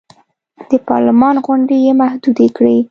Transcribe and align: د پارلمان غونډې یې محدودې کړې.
د 0.69 0.71
پارلمان 0.87 1.35
غونډې 1.45 1.77
یې 1.85 1.91
محدودې 2.01 2.47
کړې. 2.57 2.77